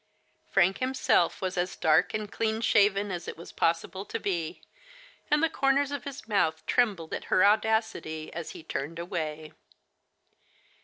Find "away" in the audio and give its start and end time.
8.97-9.53